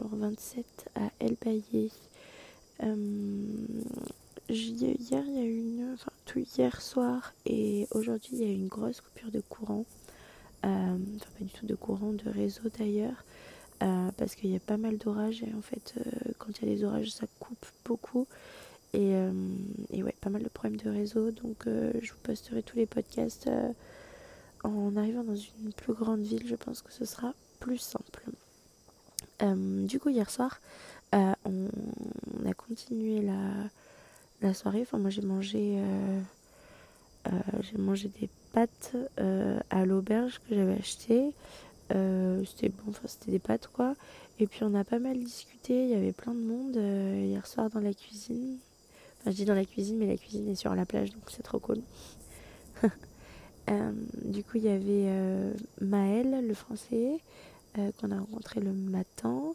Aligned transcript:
jour 0.00 0.10
27 0.12 0.64
à 0.94 1.10
El 1.20 1.36
Baillet. 1.44 1.90
Euh, 2.82 3.44
hier, 4.48 5.22
il 5.26 5.34
y 5.34 5.38
a 5.38 5.44
eu 5.44 5.58
une. 5.58 5.92
Enfin, 5.94 6.12
tout 6.24 6.38
hier 6.38 6.80
soir 6.80 7.34
et 7.44 7.86
aujourd'hui, 7.90 8.30
il 8.32 8.38
y 8.38 8.44
a 8.44 8.48
eu 8.48 8.54
une 8.54 8.68
grosse 8.68 9.00
coupure 9.00 9.30
de 9.30 9.40
courant. 9.40 9.84
enfin, 10.62 10.98
pas 11.38 11.44
du 11.44 11.50
tout 11.50 11.66
de 11.66 11.74
courant, 11.74 12.12
de 12.12 12.30
réseau 12.30 12.62
d'ailleurs. 12.78 13.24
parce 14.16 14.34
qu'il 14.34 14.50
y 14.50 14.56
a 14.56 14.60
pas 14.60 14.76
mal 14.76 14.96
d'orages 14.96 15.42
et 15.42 15.52
en 15.54 15.62
fait, 15.62 15.94
quand 16.38 16.48
il 16.60 16.68
y 16.68 16.72
a 16.72 16.74
des 16.76 16.84
orages, 16.84 17.10
ça 17.10 17.26
coupe 17.38 17.66
beaucoup. 17.84 18.26
Et, 18.94 19.12
ouais, 20.02 20.14
pas 20.20 20.30
mal 20.30 20.42
de 20.42 20.48
problèmes 20.48 20.80
de 20.80 20.90
réseau. 20.90 21.30
Donc, 21.30 21.64
je 21.66 22.12
vous 22.12 22.20
posterai 22.22 22.62
tous 22.62 22.76
les 22.76 22.86
podcasts 22.86 23.50
en 24.62 24.96
arrivant 24.96 25.24
dans 25.24 25.36
une 25.36 25.72
plus 25.72 25.94
grande 25.94 26.20
ville, 26.20 26.46
je 26.46 26.56
pense 26.56 26.82
que 26.82 26.92
ce 26.92 27.04
sera 27.04 27.34
plus 27.60 27.78
simple. 27.78 28.24
Euh, 29.42 29.86
du 29.86 29.98
coup, 29.98 30.10
hier 30.10 30.28
soir, 30.30 30.60
euh, 31.14 31.32
on, 31.44 31.68
a 32.48 32.54
continué 32.54 33.22
la, 34.42 34.54
soirée. 34.54 34.82
Enfin, 34.82 34.98
moi, 34.98 35.10
j'ai 35.10 35.22
mangé, 35.22 35.78
euh, 35.78 36.20
des 38.20 38.28
pâtes 38.52 38.96
à 39.70 39.84
l'auberge 39.84 40.40
que 40.48 40.54
j'avais 40.54 40.74
achetées. 40.74 41.32
c'était 41.90 42.68
bon, 42.68 42.90
enfin, 42.90 43.06
c'était 43.06 43.30
des 43.30 43.38
pâtes 43.38 43.68
quoi. 43.68 43.94
Et 44.38 44.46
puis, 44.46 44.64
on 44.64 44.74
a 44.74 44.84
pas 44.84 44.98
mal 44.98 45.18
discuté. 45.18 45.84
Il 45.84 45.90
y 45.90 45.94
avait 45.94 46.12
plein 46.12 46.34
de 46.34 46.40
monde 46.40 46.76
hier 46.76 47.46
soir 47.46 47.70
dans 47.70 47.80
la 47.80 47.92
cuisine. 47.92 48.58
Enfin, 49.20 49.30
je 49.30 49.36
dis 49.36 49.44
dans 49.44 49.54
la 49.54 49.64
cuisine, 49.64 49.98
mais 49.98 50.06
la 50.06 50.16
cuisine 50.16 50.48
est 50.48 50.54
sur 50.54 50.74
la 50.74 50.86
plage, 50.86 51.10
donc 51.10 51.22
c'est 51.28 51.42
trop 51.42 51.58
cool. 51.58 51.80
Du 54.24 54.42
coup, 54.42 54.56
il 54.56 54.64
y 54.64 54.68
avait 54.68 55.08
Maël, 55.80 56.44
le 56.44 56.54
français, 56.54 57.20
euh, 57.78 57.90
qu'on 58.00 58.10
a 58.10 58.18
rencontré 58.18 58.60
le 58.60 58.72
matin. 58.72 59.52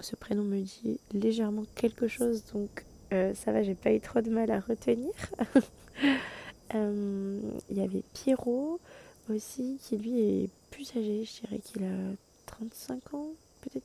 ce 0.00 0.16
prénom 0.16 0.42
me 0.42 0.60
dit 0.60 0.98
légèrement 1.12 1.64
quelque 1.74 2.08
chose, 2.08 2.44
donc 2.52 2.84
ça 3.10 3.52
va, 3.52 3.62
j'ai 3.62 3.74
pas 3.74 3.92
eu 3.92 4.00
trop 4.00 4.20
de 4.20 4.30
mal 4.30 4.50
à 4.50 4.60
retenir. 4.60 5.10
Il 6.74 7.76
y 7.76 7.80
avait 7.80 8.02
Pierrot 8.14 8.78
aussi, 9.28 9.78
qui 9.82 9.96
lui 9.96 10.20
est 10.20 10.48
plus 10.70 10.90
âgé, 10.96 11.24
je 11.24 11.40
dirais 11.40 11.58
qu'il 11.58 11.84
a 11.84 12.14
35 12.46 13.14
ans, 13.14 13.28
peut-être. 13.62 13.84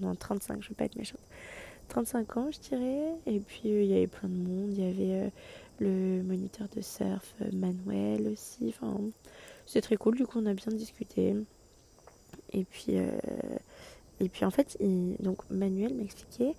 Non, 0.00 0.14
35, 0.14 0.62
je 0.62 0.68
veux 0.68 0.74
pas 0.74 0.84
être 0.84 0.96
méchante. 0.96 1.20
35 1.88 2.36
ans, 2.36 2.50
je 2.50 2.58
dirais. 2.68 3.14
Et 3.26 3.40
puis, 3.40 3.62
il 3.64 3.84
y 3.84 3.94
avait 3.94 4.06
plein 4.06 4.28
de 4.28 4.34
monde. 4.34 4.72
Il 4.72 4.80
y 4.80 4.88
avait 4.88 5.30
le 5.80 6.22
moniteur 6.22 6.68
de 6.76 6.80
surf 6.80 7.34
euh, 7.42 7.50
Manuel 7.52 8.28
aussi. 8.28 8.68
Enfin, 8.68 9.00
c'est 9.66 9.80
très 9.80 9.96
cool, 9.96 10.16
du 10.16 10.26
coup 10.26 10.38
on 10.38 10.46
a 10.46 10.54
bien 10.54 10.72
discuté. 10.72 11.34
Et 12.52 12.64
puis, 12.64 12.98
euh, 12.98 13.10
et 14.20 14.28
puis 14.28 14.44
en 14.44 14.50
fait, 14.50 14.76
donc 15.20 15.38
Manuel 15.50 15.94
m'expliquait, 15.94 16.54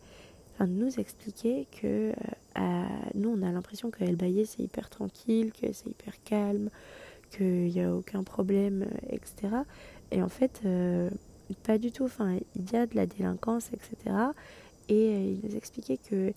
enfin 0.54 0.68
nous 0.68 1.00
expliquait 1.00 1.68
que 1.82 2.12
euh, 2.58 2.84
nous 3.16 3.30
on 3.30 3.42
a 3.42 3.52
l'impression 3.52 3.92
que 3.92 4.04
El 4.04 4.18
c'est 4.46 4.64
hyper 4.64 4.90
tranquille, 4.90 5.52
que 5.54 5.72
c'est 5.74 5.90
hyper 5.90 6.14
calme, 6.24 6.70
qu'il 7.32 7.70
n'y 7.70 7.82
a 7.82 7.94
aucun 7.94 8.24
problème, 8.24 8.86
etc. 9.10 9.56
Et 10.12 10.22
en 10.22 10.30
fait, 10.30 10.62
pas 11.64 11.78
du 11.78 11.92
tout. 11.92 12.06
Enfin, 12.06 12.38
il 12.56 12.72
y 12.72 12.76
a 12.76 12.86
de 12.86 12.96
la 12.96 13.06
délinquance, 13.06 13.70
etc. 13.74 14.16
Et 14.90 15.32
il 15.32 15.40
nous 15.44 15.56
expliquait 15.56 15.98
que 15.98 16.34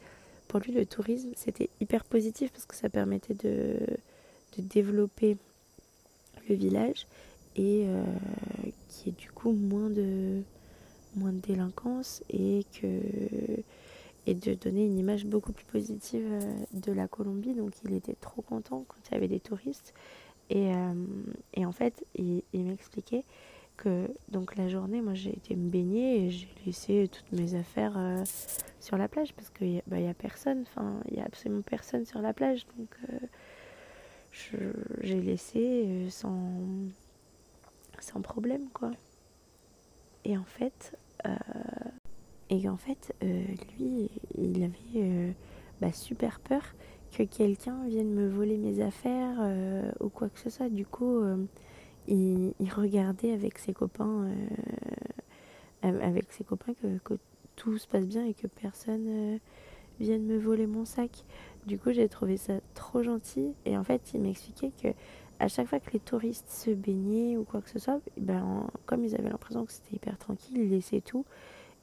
pour 0.48 0.60
lui, 0.60 0.72
le 0.72 0.86
tourisme, 0.86 1.30
c'était 1.34 1.70
hyper 1.80 2.04
positif 2.04 2.52
parce 2.52 2.66
que 2.66 2.76
ça 2.76 2.88
permettait 2.88 3.34
de, 3.34 3.78
de 4.56 4.62
développer 4.62 5.36
le 6.48 6.54
village 6.54 7.06
et 7.56 7.84
euh, 7.86 8.04
qui 8.94 9.10
est 9.10 9.18
du 9.18 9.30
coup 9.30 9.52
moins 9.52 9.90
de, 9.90 10.42
moins 11.16 11.32
de 11.32 11.40
délinquance 11.40 12.22
et, 12.30 12.64
que, 12.80 13.00
et 14.26 14.34
de 14.34 14.54
donner 14.54 14.84
une 14.86 14.98
image 14.98 15.26
beaucoup 15.26 15.52
plus 15.52 15.64
positive 15.64 16.26
euh, 16.30 16.40
de 16.72 16.92
la 16.92 17.08
Colombie. 17.08 17.54
Donc 17.54 17.72
il 17.84 17.94
était 17.94 18.14
trop 18.14 18.42
content 18.42 18.84
quand 18.86 18.98
il 19.08 19.14
y 19.14 19.16
avait 19.16 19.28
des 19.28 19.40
touristes. 19.40 19.94
Et, 20.50 20.74
euh, 20.74 20.94
et 21.54 21.64
en 21.64 21.72
fait, 21.72 22.04
il, 22.14 22.42
m'expliquait 22.52 23.24
que 23.76 24.08
donc 24.28 24.56
la 24.56 24.68
journée, 24.68 25.00
moi 25.00 25.14
j'ai 25.14 25.30
été 25.30 25.56
me 25.56 25.68
baigner 25.68 26.26
et 26.26 26.30
j'ai 26.30 26.48
laissé 26.64 27.08
toutes 27.10 27.32
mes 27.32 27.54
affaires 27.54 27.94
euh, 27.96 28.22
sur 28.78 28.96
la 28.96 29.08
plage 29.08 29.32
parce 29.34 29.50
qu'il 29.50 29.70
n'y 29.70 29.82
bah, 29.86 29.96
a 29.96 30.14
personne, 30.14 30.62
enfin 30.62 31.00
il 31.08 31.14
n'y 31.14 31.22
a 31.22 31.24
absolument 31.24 31.62
personne 31.62 32.04
sur 32.04 32.20
la 32.20 32.32
plage. 32.32 32.66
Donc 32.76 32.96
j'ai 35.00 35.20
laissé 35.20 35.84
euh, 35.86 36.10
sans, 38.04 38.14
sans 38.14 38.20
problème 38.20 38.68
quoi. 38.72 38.90
Et 40.24 40.38
en 40.38 40.44
fait, 40.44 40.96
et 42.50 42.68
en 42.68 42.76
fait 42.76 43.14
lui, 43.20 44.10
il 44.36 44.62
avait 44.62 45.34
bah, 45.80 45.92
super 45.92 46.40
peur 46.40 46.62
que 47.12 47.22
quelqu'un 47.22 47.84
vienne 47.86 48.12
me 48.12 48.28
voler 48.28 48.56
mes 48.56 48.82
affaires 48.82 49.38
ou 50.00 50.08
quoi 50.08 50.28
que 50.28 50.38
ce 50.38 50.50
soit. 50.50 50.70
Du 50.70 50.86
coup 50.86 51.22
il, 52.08 52.54
regardait 52.74 53.32
avec 53.32 53.58
ses 53.58 53.72
copains, 53.72 54.28
euh, 55.84 56.00
avec 56.00 56.32
ses 56.32 56.44
copains 56.44 56.74
que, 56.74 57.14
tout 57.56 57.78
se 57.78 57.86
passe 57.86 58.06
bien 58.06 58.26
et 58.26 58.34
que 58.34 58.48
personne 58.48 59.06
euh, 59.06 59.38
vienne 60.00 60.24
me 60.24 60.36
voler 60.36 60.66
mon 60.66 60.84
sac. 60.84 61.24
Du 61.66 61.78
coup, 61.78 61.92
j'ai 61.92 62.08
trouvé 62.08 62.36
ça 62.36 62.54
trop 62.74 63.04
gentil. 63.04 63.54
Et 63.64 63.78
en 63.78 63.84
fait, 63.84 64.10
il 64.12 64.22
m'expliquait 64.22 64.72
que 64.82 64.88
à 65.40 65.48
chaque 65.48 65.68
fois 65.68 65.80
que 65.80 65.90
les 65.92 66.00
touristes 66.00 66.48
se 66.48 66.70
baignaient 66.70 67.36
ou 67.36 67.44
quoi 67.44 67.60
que 67.60 67.70
ce 67.70 67.78
soit, 67.78 68.00
ben, 68.16 68.68
comme 68.86 69.04
ils 69.04 69.14
avaient 69.14 69.30
l'impression 69.30 69.64
que 69.64 69.72
c'était 69.72 69.96
hyper 69.96 70.18
tranquille, 70.18 70.56
ils 70.56 70.70
laissaient 70.70 71.00
tout. 71.00 71.24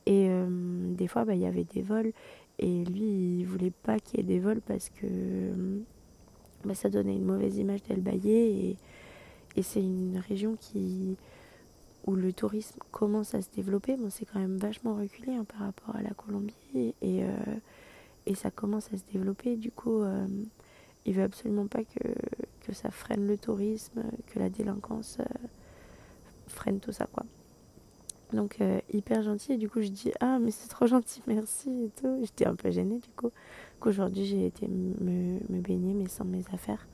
Et 0.05 0.27
euh, 0.29 0.93
des 0.93 1.07
fois, 1.07 1.25
ben, 1.25 1.33
il 1.33 1.41
y 1.41 1.45
avait 1.45 1.63
des 1.63 1.81
vols. 1.81 2.11
Et 2.59 2.85
lui, 2.85 3.39
il 3.39 3.45
voulait 3.45 3.71
pas 3.71 3.99
qu'il 3.99 4.19
y 4.19 4.19
ait 4.21 4.25
des 4.25 4.39
vols 4.39 4.61
parce 4.61 4.89
que 4.89 5.05
ben, 6.63 6.73
ça 6.73 6.89
donnait 6.89 7.15
une 7.15 7.25
mauvaise 7.25 7.57
image 7.57 7.83
d'El 7.83 8.03
Et, 8.25 8.77
et 9.55 9.61
c'est 9.61 9.81
une 9.81 10.21
région 10.27 10.55
qui 10.59 11.17
où 12.07 12.15
le 12.15 12.33
tourisme 12.33 12.79
commence 12.91 13.35
à 13.35 13.41
se 13.41 13.49
développer. 13.51 13.95
Bon, 13.95 14.09
c'est 14.09 14.25
quand 14.25 14.39
même 14.39 14.57
vachement 14.57 14.95
reculé 14.95 15.33
hein, 15.33 15.45
par 15.45 15.59
rapport 15.59 15.95
à 15.95 16.01
la 16.01 16.11
Colombie 16.11 16.55
et, 16.75 16.93
euh, 17.03 17.55
et 18.25 18.35
ça 18.35 18.51
commence 18.51 18.91
à 18.93 18.97
se 18.97 19.03
développer. 19.13 19.55
Du 19.55 19.71
coup, 19.71 20.01
euh, 20.01 20.25
il 21.05 21.13
veut 21.13 21.23
absolument 21.23 21.67
pas 21.67 21.83
que, 21.83 22.09
que 22.71 22.77
ça 22.77 22.89
freine 22.89 23.27
le 23.27 23.37
tourisme, 23.37 24.03
que 24.27 24.39
la 24.39 24.49
délinquance 24.49 25.17
euh, 25.19 25.47
freine 26.47 26.79
tout 26.79 26.91
ça, 26.91 27.05
quoi. 27.11 27.25
Donc, 28.33 28.59
hyper 28.93 29.23
gentil. 29.23 29.53
Et 29.53 29.57
du 29.57 29.69
coup, 29.69 29.81
je 29.81 29.89
dis 29.89 30.11
Ah, 30.21 30.39
mais 30.39 30.51
c'est 30.51 30.69
trop 30.69 30.87
gentil, 30.95 31.21
merci 31.27 31.69
et 31.85 31.89
tout. 32.01 32.17
J'étais 32.21 32.47
un 32.47 32.55
peu 32.55 32.71
gênée, 32.71 32.99
du 32.99 33.09
coup, 33.09 33.31
qu'aujourd'hui 33.81 34.25
j'ai 34.25 34.45
été 34.45 34.69
me, 34.69 35.39
me 35.49 35.59
baigner, 35.59 35.93
mais 35.93 36.07
sans 36.07 36.23
mes 36.23 36.43
affaires. 36.53 36.87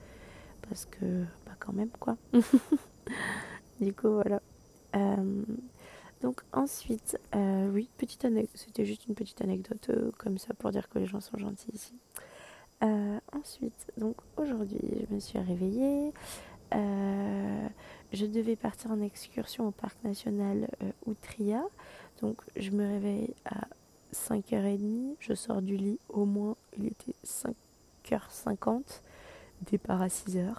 Parce 0.68 0.86
que 0.86 1.26
quand 1.60 1.74
même, 1.74 1.90
quoi. 2.00 2.18
du 3.82 3.94
coup, 3.94 4.10
voilà. 4.14 4.42
Euh, 4.96 5.44
donc 6.22 6.42
ensuite, 6.52 7.18
euh, 7.36 7.70
oui, 7.72 7.90
petite 7.98 8.26
anecdote, 8.26 8.52
c'était 8.56 8.86
juste 8.86 9.06
une 9.08 9.16
petite 9.16 9.42
anecdote 9.42 9.90
euh, 9.90 10.12
comme 10.18 10.38
ça 10.38 10.54
pour 10.54 10.72
dire 10.72 10.90
que 10.90 11.00
les 11.00 11.06
gens 11.06 11.20
sont 11.20 11.38
gentils 11.38 11.72
ici. 11.74 11.94
Ensuite, 12.82 13.92
donc 13.98 14.16
aujourd'hui, 14.38 15.06
je 15.10 15.14
me 15.14 15.20
suis 15.20 15.40
réveillée. 15.40 16.14
je 16.72 18.26
devais 18.26 18.56
partir 18.56 18.92
en 18.92 19.02
excursion 19.02 19.68
au 19.68 19.72
parc 19.72 19.98
national 20.04 20.68
Outria. 21.06 21.64
Donc 22.22 22.42
je 22.56 22.72
me 22.72 22.88
réveille 22.88 23.34
à 23.46 23.68
5h30. 24.14 25.16
Je 25.20 25.34
sors 25.34 25.62
du 25.62 25.78
lit 25.78 26.00
au 26.10 26.26
moins, 26.26 26.56
il 26.78 26.88
était 26.88 27.16
5h50. 27.26 29.02
Départ 29.72 30.02
à 30.02 30.08
6h. 30.08 30.54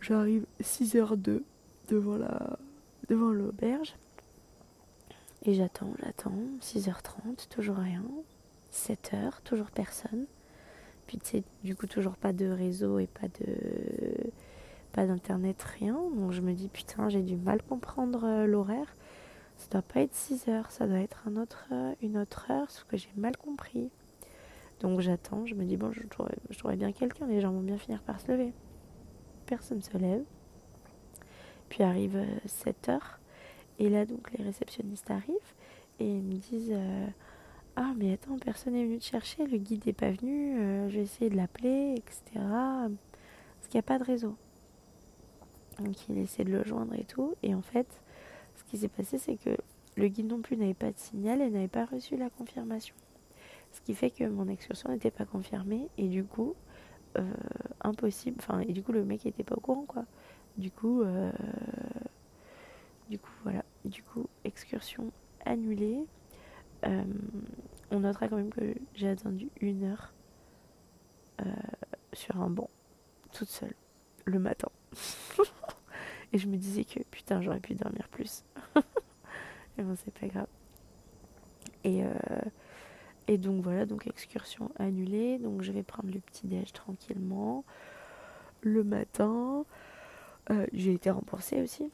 J'arrive 0.00 0.46
6h02 0.60 1.42
devant 1.88 2.16
la 2.16 2.58
devant 3.08 3.30
l'auberge. 3.30 3.94
Et 5.44 5.54
j'attends, 5.54 5.92
j'attends. 6.02 6.34
6h30, 6.60 7.48
toujours 7.48 7.76
rien. 7.76 8.04
7h, 8.72 9.42
toujours 9.44 9.70
personne. 9.70 10.26
Puis 11.06 11.18
tu 11.18 11.28
sais, 11.30 11.42
du 11.64 11.74
coup, 11.74 11.86
toujours 11.86 12.16
pas 12.16 12.32
de 12.32 12.46
réseau 12.46 12.98
et 12.98 13.06
pas 13.06 13.28
de. 13.28 14.32
pas 14.92 15.06
d'internet, 15.06 15.62
rien. 15.78 15.94
Donc 16.14 16.32
je 16.32 16.40
me 16.40 16.52
dis, 16.52 16.68
putain, 16.68 17.08
j'ai 17.08 17.22
du 17.22 17.36
mal 17.36 17.62
comprendre 17.62 18.24
euh, 18.24 18.46
l'horaire. 18.46 18.96
Ça 19.56 19.68
doit 19.70 19.82
pas 19.82 20.00
être 20.00 20.14
6h, 20.14 20.70
ça 20.70 20.86
doit 20.86 21.00
être 21.00 21.22
un 21.28 21.36
autre, 21.36 21.66
euh, 21.72 21.94
une 22.02 22.18
autre 22.18 22.50
heure, 22.50 22.70
ce 22.70 22.84
que 22.84 22.96
j'ai 22.96 23.10
mal 23.16 23.36
compris. 23.36 23.90
Donc 24.80 25.00
j'attends, 25.00 25.46
je 25.46 25.54
me 25.54 25.64
dis, 25.64 25.76
bon, 25.76 25.92
je 25.92 26.02
trouverai, 26.06 26.76
bien 26.76 26.92
quelqu'un, 26.92 27.26
les 27.26 27.40
gens 27.40 27.52
vont 27.52 27.60
bien 27.60 27.78
finir 27.78 28.02
par 28.02 28.20
se 28.20 28.32
lever 28.32 28.52
personne 29.52 29.82
se 29.82 29.98
lève. 29.98 30.24
Puis 31.68 31.82
arrive 31.82 32.24
7 32.46 32.88
euh, 32.88 32.92
heures. 32.92 33.18
Et 33.78 33.90
là, 33.90 34.06
donc, 34.06 34.32
les 34.32 34.42
réceptionnistes 34.42 35.10
arrivent 35.10 35.52
et 36.00 36.06
ils 36.06 36.22
me 36.22 36.36
disent 36.36 36.74
Ah, 37.76 37.92
mais 37.96 38.12
attends, 38.12 38.38
personne 38.38 38.74
n'est 38.74 38.84
venu 38.84 38.98
te 38.98 39.04
chercher, 39.04 39.46
le 39.46 39.56
guide 39.56 39.86
n'est 39.86 39.94
pas 39.94 40.10
venu, 40.10 40.58
euh, 40.58 40.90
je 40.90 40.96
vais 40.96 41.02
essayer 41.02 41.30
de 41.30 41.36
l'appeler, 41.36 41.94
etc. 41.96 42.20
Parce 42.34 43.68
qu'il 43.68 43.76
n'y 43.76 43.80
a 43.80 43.82
pas 43.82 43.98
de 43.98 44.04
réseau. 44.04 44.36
Donc, 45.78 46.08
il 46.08 46.18
essaie 46.18 46.44
de 46.44 46.50
le 46.50 46.64
joindre 46.64 46.94
et 46.94 47.04
tout. 47.04 47.34
Et 47.42 47.54
en 47.54 47.62
fait, 47.62 47.86
ce 48.56 48.64
qui 48.64 48.76
s'est 48.76 48.88
passé, 48.88 49.16
c'est 49.16 49.36
que 49.36 49.56
le 49.96 50.08
guide 50.08 50.26
non 50.26 50.42
plus 50.42 50.56
n'avait 50.56 50.74
pas 50.74 50.90
de 50.90 50.98
signal 50.98 51.40
et 51.40 51.48
n'avait 51.48 51.68
pas 51.68 51.86
reçu 51.86 52.16
la 52.16 52.28
confirmation. 52.28 52.94
Ce 53.72 53.80
qui 53.80 53.94
fait 53.94 54.10
que 54.10 54.24
mon 54.24 54.48
excursion 54.48 54.90
n'était 54.90 55.10
pas 55.10 55.24
confirmée 55.24 55.88
et 55.96 56.08
du 56.08 56.24
coup, 56.24 56.54
euh, 57.18 57.22
impossible. 57.80 58.36
Enfin, 58.40 58.60
et 58.60 58.72
du 58.72 58.82
coup, 58.82 58.92
le 58.92 59.04
mec 59.04 59.24
était 59.24 59.44
pas 59.44 59.54
au 59.54 59.60
courant, 59.60 59.84
quoi. 59.86 60.04
Du 60.58 60.70
coup, 60.70 61.00
euh, 61.02 61.32
du 63.08 63.18
coup, 63.18 63.30
voilà. 63.44 63.64
Du 63.86 64.02
coup, 64.02 64.26
excursion 64.44 65.10
annulée. 65.46 66.04
On 67.92 68.00
notera 68.00 68.28
quand 68.28 68.36
même 68.36 68.52
que 68.52 68.74
j'ai 68.94 69.08
attendu 69.08 69.50
une 69.60 69.84
heure 69.84 70.12
sur 72.12 72.40
un 72.40 72.50
banc, 72.50 72.70
toute 73.32 73.48
seule, 73.48 73.74
le 74.26 74.38
matin. 74.38 74.68
et 76.32 76.38
je 76.38 76.46
me 76.46 76.56
disais 76.56 76.84
que 76.84 77.00
putain, 77.10 77.42
j'aurais 77.42 77.58
pu 77.58 77.74
dormir 77.74 78.08
plus. 78.08 78.44
Mais 79.76 79.82
bon, 79.82 79.96
c'est 79.96 80.12
pas 80.12 80.28
grave. 80.28 80.46
Et, 81.82 82.02
et 83.26 83.38
donc 83.38 83.62
voilà, 83.62 83.86
donc 83.86 84.06
excursion 84.06 84.70
annulée. 84.78 85.38
Donc 85.38 85.62
je 85.62 85.72
vais 85.72 85.82
prendre 85.82 86.12
le 86.12 86.20
petit 86.20 86.46
déj 86.46 86.72
tranquillement. 86.72 87.64
Le 88.60 88.84
matin, 88.84 89.64
euh, 90.50 90.66
j'ai 90.72 90.92
été 90.92 91.10
remboursée 91.10 91.62
aussi. 91.62 91.90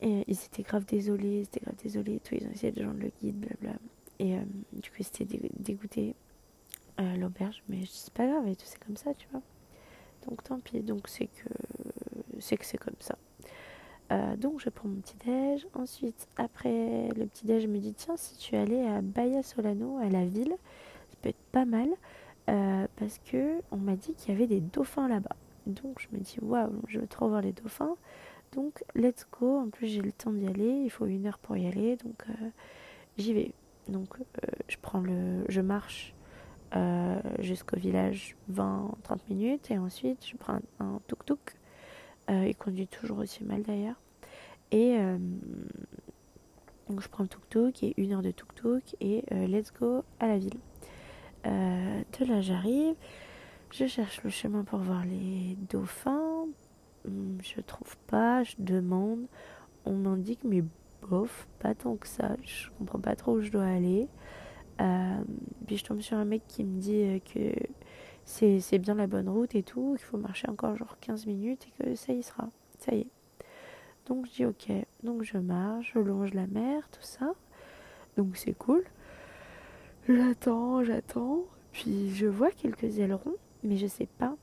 Et 0.00 0.24
ils 0.26 0.44
étaient 0.44 0.62
grave 0.62 0.84
désolés, 0.86 1.40
ils 1.40 1.42
étaient 1.42 1.60
grave 1.60 1.76
désolés 1.82 2.16
et 2.16 2.20
tout. 2.20 2.34
Ils 2.34 2.46
ont 2.46 2.50
essayé 2.50 2.72
de 2.72 2.82
joindre 2.82 3.00
le 3.00 3.10
guide, 3.20 3.38
blabla. 3.38 3.78
Et 4.20 4.34
euh, 4.34 4.40
du 4.74 4.90
coup, 4.90 4.98
c'était 5.00 5.24
dégoûté 5.58 6.14
à 6.98 7.16
l'auberge. 7.16 7.62
Mais 7.68 7.80
c'est 7.88 8.12
pas 8.12 8.26
grave 8.26 8.46
et 8.46 8.54
tout, 8.54 8.66
c'est 8.66 8.82
comme 8.84 8.96
ça, 8.96 9.14
tu 9.14 9.26
vois. 9.32 9.40
Donc 10.28 10.44
tant 10.44 10.60
pis. 10.60 10.80
Donc 10.80 11.08
c'est 11.08 11.26
que 11.26 11.48
c'est 12.38 12.56
que 12.58 12.66
c'est 12.66 12.78
comme 12.78 12.94
ça. 13.00 13.16
Euh, 14.12 14.36
donc 14.36 14.60
je 14.60 14.68
prends 14.68 14.88
mon 14.88 15.00
petit 15.00 15.16
déj. 15.24 15.66
Ensuite, 15.74 16.28
après 16.36 17.08
le 17.16 17.26
petit 17.26 17.46
déj, 17.46 17.62
je 17.62 17.68
me 17.68 17.78
dis 17.78 17.94
tiens, 17.94 18.16
si 18.16 18.36
tu 18.36 18.56
allais 18.56 18.86
à 18.86 19.00
Baia 19.00 19.42
Solano, 19.42 19.98
à 19.98 20.10
la 20.10 20.26
ville, 20.26 20.54
ça 21.08 21.16
peut 21.22 21.30
être 21.30 21.42
pas 21.52 21.64
mal 21.64 21.88
euh, 22.50 22.86
parce 22.96 23.18
que 23.24 23.60
on 23.70 23.76
m'a 23.76 23.96
dit 23.96 24.12
qu'il 24.14 24.34
y 24.34 24.36
avait 24.36 24.46
des 24.46 24.60
dauphins 24.60 25.08
là-bas. 25.08 25.36
Donc 25.66 25.98
je 26.00 26.14
me 26.14 26.22
dis 26.22 26.36
waouh, 26.42 26.82
je 26.88 26.98
veux 26.98 27.06
trop 27.06 27.28
voir 27.28 27.40
les 27.40 27.52
dauphins. 27.52 27.96
Donc 28.52 28.84
let's 28.94 29.26
go. 29.40 29.60
En 29.60 29.68
plus 29.68 29.86
j'ai 29.86 30.02
le 30.02 30.12
temps 30.12 30.32
d'y 30.32 30.46
aller. 30.46 30.82
Il 30.84 30.90
faut 30.90 31.06
une 31.06 31.26
heure 31.26 31.38
pour 31.38 31.56
y 31.56 31.66
aller, 31.66 31.96
donc 31.96 32.24
euh, 32.28 32.48
j'y 33.16 33.32
vais. 33.32 33.52
Donc 33.88 34.08
je 34.68 34.76
prends 34.80 35.00
le, 35.00 35.44
je 35.48 35.60
marche 35.60 36.14
jusqu'au 37.40 37.76
village 37.76 38.36
20-30 38.52 38.92
minutes 39.28 39.70
et 39.72 39.78
ensuite 39.78 40.24
je 40.24 40.36
prends 40.36 40.60
un 40.78 41.00
tuk-tuk 41.08 41.56
euh, 42.30 42.46
il 42.46 42.54
conduit 42.54 42.86
toujours 42.86 43.18
aussi 43.18 43.44
mal 43.44 43.62
d'ailleurs. 43.62 44.00
Et 44.70 44.96
euh, 44.98 45.18
donc 46.88 47.00
je 47.00 47.08
prends 47.08 47.24
le 47.24 47.28
tuk-tuk 47.28 47.82
et 47.82 47.94
une 47.96 48.12
heure 48.12 48.22
de 48.22 48.30
tuk-tuk 48.30 48.94
et 49.00 49.24
euh, 49.32 49.46
let's 49.46 49.72
go 49.72 50.04
à 50.20 50.28
la 50.28 50.38
ville. 50.38 50.58
de 51.44 52.24
là 52.24 52.40
j'arrive, 52.40 52.94
je 53.72 53.86
cherche 53.86 54.22
le 54.22 54.30
chemin 54.30 54.62
pour 54.64 54.78
voir 54.78 55.04
les 55.04 55.56
dauphins. 55.70 56.46
Hmm, 57.08 57.38
je 57.42 57.60
trouve 57.62 57.96
pas, 58.06 58.44
je 58.44 58.54
demande. 58.58 59.26
On 59.84 59.94
m'indique 59.94 60.44
mais 60.44 60.62
bof, 61.08 61.46
pas 61.58 61.74
tant 61.74 61.96
que 61.96 62.06
ça. 62.06 62.36
Je 62.42 62.68
comprends 62.78 63.00
pas 63.00 63.16
trop 63.16 63.32
où 63.36 63.40
je 63.40 63.50
dois 63.50 63.64
aller. 63.66 64.08
puis 65.66 65.76
je 65.76 65.84
tombe 65.84 66.00
sur 66.00 66.16
un 66.16 66.24
mec 66.24 66.42
qui 66.48 66.64
me 66.64 66.80
dit 66.80 67.20
que 67.32 67.52
c'est 68.24 68.78
bien 68.78 68.94
la 68.94 69.06
bonne 69.06 69.28
route 69.28 69.54
et 69.54 69.62
tout, 69.62 69.94
qu'il 69.96 70.06
faut 70.06 70.18
marcher 70.18 70.48
encore 70.48 70.76
genre 70.76 70.98
15 71.00 71.26
minutes 71.26 71.66
et 71.66 71.82
que 71.82 71.94
ça 71.94 72.12
y 72.12 72.22
sera. 72.22 72.48
Ça 72.78 72.94
y 72.94 73.00
est. 73.00 73.08
Donc 74.06 74.26
je 74.26 74.32
dis 74.32 74.44
ok, 74.44 74.72
donc 75.02 75.22
je 75.22 75.38
marche, 75.38 75.92
je 75.94 76.00
longe 76.00 76.34
la 76.34 76.46
mer, 76.46 76.88
tout 76.90 77.02
ça. 77.02 77.32
Donc 78.16 78.36
c'est 78.36 78.54
cool. 78.54 78.84
J'attends, 80.08 80.82
j'attends. 80.84 81.44
Puis 81.72 82.10
je 82.10 82.26
vois 82.26 82.50
quelques 82.50 82.98
ailerons, 82.98 83.36
mais 83.62 83.76
je 83.76 83.86
sais 83.86 84.08
pas 84.18 84.34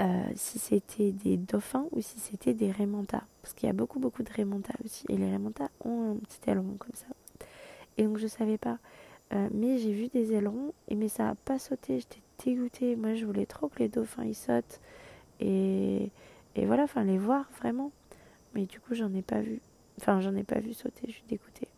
euh, 0.00 0.22
si 0.34 0.58
c'était 0.58 1.12
des 1.12 1.36
dauphins 1.36 1.86
ou 1.92 2.00
si 2.00 2.18
c'était 2.18 2.54
des 2.54 2.70
rémentas. 2.70 3.24
Parce 3.42 3.54
qu'il 3.54 3.66
y 3.66 3.70
a 3.70 3.74
beaucoup, 3.74 3.98
beaucoup 3.98 4.22
de 4.22 4.32
rémentas 4.32 4.74
aussi. 4.84 5.04
Et 5.08 5.16
les 5.16 5.30
rémentas 5.30 5.68
ont 5.84 6.12
un 6.12 6.16
petit 6.16 6.50
aileron 6.50 6.76
comme 6.78 6.94
ça. 6.94 7.06
Et 7.98 8.04
donc 8.04 8.18
je 8.18 8.26
savais 8.26 8.58
pas. 8.58 8.78
Euh, 9.32 9.48
mais 9.52 9.78
j'ai 9.78 9.92
vu 9.92 10.08
des 10.08 10.34
ailerons, 10.34 10.74
et 10.88 10.94
mais 10.94 11.08
ça 11.08 11.30
a 11.30 11.34
pas 11.34 11.58
sauté. 11.58 12.00
J'étais 12.00 12.20
dégoûtée. 12.44 12.96
Moi, 12.96 13.14
je 13.14 13.24
voulais 13.24 13.46
trop 13.46 13.68
que 13.68 13.78
les 13.78 13.88
dauphins 13.88 14.24
ils 14.24 14.34
sautent. 14.34 14.80
Et, 15.40 16.10
et 16.54 16.66
voilà, 16.66 16.84
enfin, 16.84 17.04
les 17.04 17.18
voir 17.18 17.48
vraiment. 17.58 17.90
Mais 18.54 18.66
du 18.66 18.78
coup, 18.80 18.94
j'en 18.94 19.12
ai 19.14 19.22
pas 19.22 19.40
vu. 19.40 19.60
Enfin, 20.00 20.20
j'en 20.20 20.34
ai 20.36 20.44
pas 20.44 20.60
vu 20.60 20.74
sauter. 20.74 21.02
Je 21.06 21.12
suis 21.12 21.24
dégoûtée. 21.28 21.68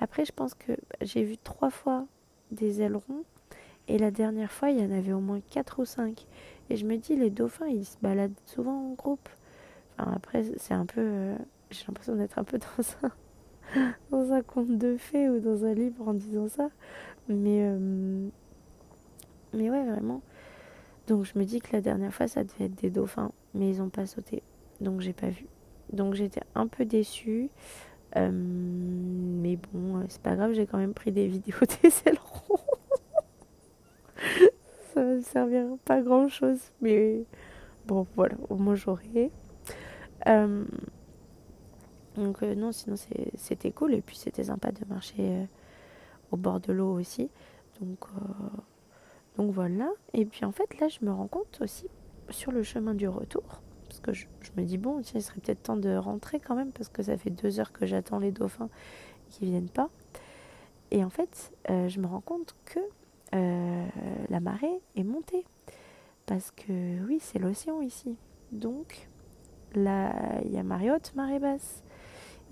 Après, 0.00 0.24
je 0.24 0.32
pense 0.32 0.54
que 0.54 0.72
j'ai 1.00 1.24
vu 1.24 1.38
trois 1.38 1.70
fois 1.70 2.06
des 2.50 2.82
ailerons. 2.82 3.24
Et 3.88 3.98
la 3.98 4.10
dernière 4.10 4.50
fois, 4.50 4.70
il 4.70 4.80
y 4.80 4.86
en 4.86 4.96
avait 4.96 5.12
au 5.12 5.20
moins 5.20 5.40
quatre 5.50 5.80
ou 5.80 5.84
cinq. 5.84 6.26
Et 6.70 6.76
je 6.76 6.86
me 6.86 6.96
dis, 6.96 7.16
les 7.16 7.30
dauphins, 7.30 7.66
ils 7.66 7.84
se 7.84 7.96
baladent 8.00 8.38
souvent 8.46 8.90
en 8.90 8.94
groupe. 8.94 9.28
Enfin, 9.98 10.12
après, 10.14 10.44
c'est 10.56 10.74
un 10.74 10.86
peu. 10.86 11.00
Euh, 11.00 11.36
j'ai 11.70 11.84
l'impression 11.88 12.16
d'être 12.16 12.38
un 12.38 12.44
peu 12.44 12.58
dans 12.58 12.84
un 13.08 13.12
dans 14.10 14.32
un 14.32 14.42
conte 14.42 14.78
de 14.78 14.96
fées 14.96 15.28
ou 15.28 15.40
dans 15.40 15.64
un 15.64 15.74
livre 15.74 16.08
en 16.08 16.14
disant 16.14 16.48
ça. 16.48 16.70
Mais, 17.28 17.60
euh, 17.62 18.28
mais 19.52 19.70
ouais, 19.70 19.84
vraiment. 19.84 20.22
Donc 21.06 21.24
je 21.24 21.38
me 21.38 21.44
dis 21.44 21.60
que 21.60 21.72
la 21.72 21.80
dernière 21.80 22.12
fois, 22.12 22.28
ça 22.28 22.44
devait 22.44 22.66
être 22.66 22.74
des 22.76 22.90
dauphins, 22.90 23.32
mais 23.54 23.70
ils 23.70 23.78
n'ont 23.78 23.90
pas 23.90 24.06
sauté. 24.06 24.42
Donc 24.80 25.00
j'ai 25.00 25.12
pas 25.12 25.28
vu. 25.28 25.46
Donc 25.92 26.14
j'étais 26.14 26.42
un 26.54 26.66
peu 26.66 26.84
déçue. 26.84 27.50
Euh, 28.16 28.30
mais 28.32 29.58
bon, 29.72 30.04
c'est 30.08 30.22
pas 30.22 30.36
grave, 30.36 30.52
j'ai 30.52 30.66
quand 30.66 30.78
même 30.78 30.94
pris 30.94 31.12
des 31.12 31.26
vidéos 31.28 31.56
des 31.82 31.92
ailerons. 32.06 32.53
Me 35.16 35.22
servir 35.22 35.64
pas 35.84 36.00
grand 36.02 36.28
chose. 36.28 36.60
Mais 36.80 37.24
bon, 37.86 38.06
voilà, 38.16 38.36
au 38.48 38.56
moins 38.56 38.74
j'aurai. 38.74 39.30
Donc 42.16 42.42
euh, 42.42 42.54
non, 42.54 42.72
sinon 42.72 42.96
c'était 43.36 43.72
cool 43.72 43.94
et 43.94 44.00
puis 44.00 44.16
c'était 44.16 44.44
sympa 44.44 44.70
de 44.70 44.84
marcher 44.88 45.14
euh, 45.18 45.44
au 46.30 46.36
bord 46.36 46.60
de 46.60 46.72
l'eau 46.72 46.98
aussi. 46.98 47.28
Donc, 47.80 47.98
euh, 48.16 48.58
donc 49.36 49.52
voilà. 49.52 49.90
Et 50.12 50.24
puis 50.24 50.44
en 50.44 50.52
fait 50.52 50.78
là 50.78 50.88
je 50.88 51.04
me 51.04 51.12
rends 51.12 51.26
compte 51.26 51.58
aussi 51.60 51.88
sur 52.30 52.52
le 52.52 52.62
chemin 52.62 52.94
du 52.94 53.08
retour, 53.08 53.60
parce 53.88 54.00
que 54.00 54.12
je, 54.12 54.26
me 54.56 54.62
dis 54.62 54.78
bon, 54.78 55.02
tiens, 55.02 55.20
il 55.20 55.22
serait 55.22 55.40
peut-être 55.40 55.64
temps 55.64 55.76
de 55.76 55.94
rentrer 55.94 56.40
quand 56.40 56.54
même, 56.54 56.72
parce 56.72 56.88
que 56.88 57.02
ça 57.02 57.18
fait 57.18 57.30
deux 57.30 57.60
heures 57.60 57.72
que 57.72 57.84
j'attends 57.84 58.18
les 58.18 58.32
dauphins 58.32 58.70
qui 59.28 59.44
viennent 59.44 59.68
pas. 59.68 59.90
Et 60.90 61.04
en 61.04 61.10
fait, 61.10 61.52
je 61.68 62.00
me 62.00 62.06
rends 62.06 62.22
compte 62.22 62.54
que 62.64 62.80
la 63.34 64.40
marée 64.40 64.80
est 64.96 65.04
montée. 65.04 65.44
Parce 66.26 66.50
que 66.52 67.04
oui, 67.06 67.18
c'est 67.20 67.38
l'océan 67.38 67.80
ici. 67.80 68.16
Donc 68.52 69.08
là, 69.74 70.40
il 70.44 70.52
y 70.52 70.58
a 70.58 70.62
marée 70.62 70.90
haute, 70.90 71.14
marée 71.14 71.38
basse 71.38 71.82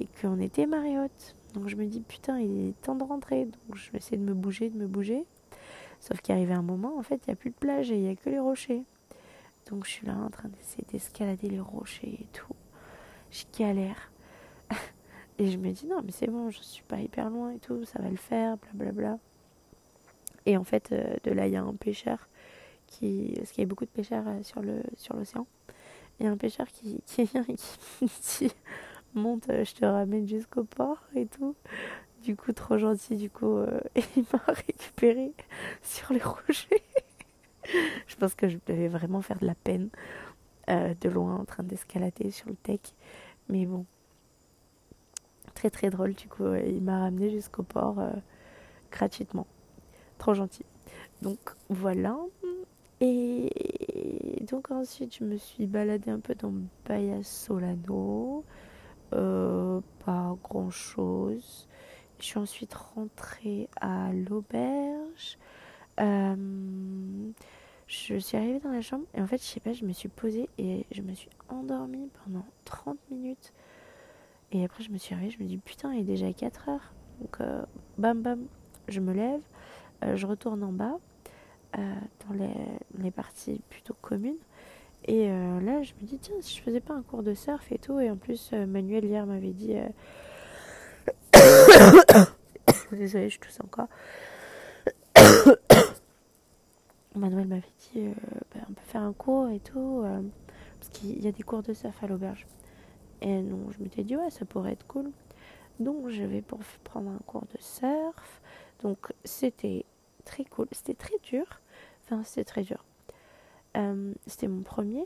et 0.01 0.09
qu'on 0.21 0.41
était 0.41 0.67
marée 0.67 0.99
haute. 0.99 1.37
Donc 1.55 1.69
je 1.69 1.77
me 1.77 1.87
dis 1.87 2.01
putain, 2.01 2.41
il 2.41 2.69
est 2.69 2.81
temps 2.83 2.95
de 2.95 3.05
rentrer. 3.05 3.45
Donc 3.45 3.77
je 3.77 3.91
vais 3.93 3.99
essayer 3.99 4.17
de 4.17 4.25
me 4.25 4.35
bouger, 4.35 4.71
de 4.71 4.77
me 4.77 4.87
bouger. 4.87 5.25
Sauf 6.01 6.21
qu'il 6.21 6.35
arrivait 6.35 6.55
un 6.55 6.63
moment, 6.63 6.99
en 6.99 7.03
fait, 7.03 7.23
il 7.27 7.31
n'y 7.31 7.33
a 7.35 7.37
plus 7.37 7.51
de 7.51 7.55
plage 7.55 7.91
et 7.93 7.97
il 7.97 8.03
n'y 8.03 8.09
a 8.09 8.17
que 8.17 8.29
les 8.29 8.41
rochers. 8.41 8.83
Donc 9.71 9.85
je 9.85 9.91
suis 9.91 10.07
là 10.07 10.17
en 10.17 10.31
train 10.31 10.49
d'essayer 10.49 10.85
d'escalader 10.91 11.49
les 11.49 11.61
rochers 11.61 12.19
et 12.21 12.27
tout. 12.33 12.55
Je 13.31 13.45
galère. 13.57 14.11
et 15.39 15.49
je 15.49 15.59
me 15.59 15.71
dis 15.71 15.87
non, 15.87 16.01
mais 16.05 16.11
c'est 16.11 16.27
bon, 16.27 16.51
je 16.51 16.61
suis 16.61 16.83
pas 16.83 16.99
hyper 16.99 17.31
loin 17.31 17.53
et 17.53 17.59
tout, 17.59 17.85
ça 17.85 18.03
va 18.03 18.11
le 18.11 18.17
faire, 18.17 18.57
blablabla. 18.57 19.19
Et 20.47 20.57
en 20.57 20.65
fait, 20.65 20.91
euh, 20.93 21.17
de 21.25 21.31
là, 21.31 21.47
il 21.47 21.53
y 21.53 21.57
a 21.57 21.63
un 21.63 21.75
pêcheur 21.75 22.29
qui. 22.87 23.35
Parce 23.37 23.53
qu'il 23.53 23.63
y 23.63 23.67
a 23.67 23.69
beaucoup 23.69 23.85
de 23.85 23.91
pêcheurs 23.91 24.25
euh, 24.27 24.43
sur 24.43 24.61
le 24.61 24.83
sur 24.97 25.17
l'océan. 25.17 25.47
Il 26.19 26.27
y 26.27 26.29
a 26.29 26.33
un 26.33 26.37
pêcheur 26.37 26.67
qui, 26.69 27.01
qui 27.07 27.25
vient 27.25 27.45
et 27.49 27.55
qui 27.55 28.05
me 28.05 28.09
dit 28.39 28.55
monte, 29.15 29.49
euh, 29.51 29.65
je 29.65 29.75
te 29.75 29.85
ramène 29.85 30.27
jusqu'au 30.27 30.65
port 30.65 31.03
et 31.15 31.27
tout. 31.27 31.55
Du 32.23 32.37
coup, 32.37 32.53
trop 32.53 32.79
gentil, 32.79 33.17
du 33.17 33.31
coup, 33.31 33.59
il 34.17 34.25
m'a 34.33 34.53
récupéré 34.53 35.33
sur 35.83 36.13
les 36.13 36.21
rochers. 36.21 36.83
je 38.07 38.17
pense 38.17 38.35
que 38.35 38.49
je 38.49 38.59
devais 38.67 38.89
vraiment 38.89 39.23
faire 39.23 39.39
de 39.39 39.47
la 39.47 39.55
peine 39.55 39.89
de 40.69 41.09
loin 41.09 41.37
en 41.37 41.45
train 41.45 41.65
d'escalader 41.65 42.31
sur 42.31 42.49
le 42.49 42.55
tech. 42.55 42.81
Mais 43.49 43.67
bon, 43.67 43.85
très 45.55 45.69
très 45.69 45.91
drôle, 45.91 46.15
du 46.15 46.29
coup, 46.29 46.55
il 46.55 46.81
m'a 46.81 47.01
ramené 47.01 47.31
jusqu'au 47.31 47.65
port 47.65 48.01
gratuitement. 48.93 49.47
Trop 50.23 50.35
gentil. 50.35 50.65
Donc 51.21 51.57
voilà. 51.69 52.17
Et 53.01 53.51
donc 54.49 54.71
ensuite, 54.71 55.17
je 55.17 55.25
me 55.25 55.37
suis 55.37 55.67
baladée 55.67 56.13
un 56.13 56.21
peu 56.21 56.37
dans 56.37 56.53
Baia 56.87 57.25
Solano. 57.25 58.45
Euh, 59.15 59.81
pas 60.07 60.37
grand 60.45 60.71
chose. 60.71 61.67
Je 62.21 62.25
suis 62.25 62.39
ensuite 62.39 62.73
rentrée 62.73 63.69
à 63.81 64.13
l'auberge. 64.13 65.39
Euh, 65.99 67.33
je 67.89 68.15
suis 68.15 68.37
arrivée 68.37 68.61
dans 68.61 68.71
la 68.71 68.81
chambre 68.81 69.07
et 69.15 69.21
en 69.21 69.27
fait, 69.27 69.39
je 69.39 69.43
sais 69.43 69.59
pas, 69.59 69.73
je 69.73 69.85
me 69.85 69.93
suis 69.93 70.09
posée 70.09 70.49
et 70.57 70.87
je 70.93 71.03
me 71.03 71.15
suis 71.15 71.31
endormie 71.49 72.09
pendant 72.23 72.47
30 72.65 72.97
minutes. 73.11 73.53
Et 74.53 74.65
après, 74.65 74.85
je 74.85 74.91
me 74.93 74.99
suis 74.99 75.17
réveillée, 75.17 75.35
je 75.37 75.43
me 75.43 75.49
dis 75.49 75.59
putain, 75.59 75.93
il 75.93 76.03
est 76.03 76.05
déjà 76.05 76.33
4 76.33 76.69
heures. 76.69 76.93
Donc, 77.21 77.39
bam 77.99 78.23
bam, 78.23 78.47
je 78.87 79.01
me 79.01 79.13
lève, 79.13 79.43
je 80.15 80.27
retourne 80.27 80.63
en 80.63 80.73
bas, 80.73 80.99
dans 81.75 82.35
les, 82.99 83.11
parties 83.11 83.61
plutôt 83.71 83.95
communes. 84.01 84.37
Et 85.05 85.29
là, 85.29 85.83
je 85.83 85.93
me 86.01 86.07
dis, 86.07 86.19
tiens, 86.19 86.35
si 86.41 86.57
je 86.57 86.63
faisais 86.63 86.81
pas 86.81 86.95
un 86.95 87.03
cours 87.03 87.23
de 87.23 87.35
surf 87.35 87.71
et 87.73 87.79
tout. 87.79 87.99
Et 88.01 88.11
en 88.11 88.17
plus, 88.17 88.53
Manuel 88.53 89.05
hier 89.05 89.27
m'avait 89.27 89.53
dit. 89.53 89.75
Désolée, 92.93 93.31
je 93.31 93.41
tousse 93.41 93.59
encore. 93.63 93.89
Manuel 97.15 97.47
m'avait 97.47 97.63
dit, 97.93 98.01
euh, 98.01 98.13
bah, 98.55 98.61
on 98.69 98.73
peut 98.73 98.83
faire 98.87 99.03
un 99.03 99.13
cours 99.13 99.51
et 99.51 99.61
tout, 99.61 100.03
euh, 100.05 100.23
parce 100.79 100.91
qu'il 100.91 101.23
y 101.23 101.29
a 101.29 101.33
des 101.33 101.43
cours 101.43 101.63
de 101.63 101.75
surf 101.75 102.03
à 102.03 102.07
l'auberge. 102.07 102.47
Et 103.21 103.41
non, 103.43 103.71
je 103.71 103.83
m'étais 103.83 104.03
dit, 104.03 104.17
ouais, 104.17 104.31
ça 104.31 104.45
pourrait 104.45 104.73
être 104.73 104.87
cool. 104.87 105.11
Donc, 105.79 106.09
je 106.09 106.23
vais 106.23 106.43
pour 106.43 106.61
prendre 106.85 107.11
un 107.11 107.21
cours 107.27 107.45
de 107.55 107.61
surf. 107.61 108.41
Donc, 108.83 109.13
c'était 109.25 109.85
très 110.25 110.45
cool. 110.45 110.67
C'était 110.73 110.95
très 110.95 111.19
dur. 111.23 111.45
Enfin, 112.05 112.23
c'était 112.25 112.45
très 112.45 112.63
dur. 112.63 112.85
Euh, 113.77 114.13
c'était 114.27 114.49
mon 114.49 114.63
premier. 114.63 115.05